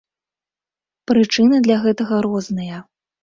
[1.11, 2.81] Прычыны для гэтага розныя.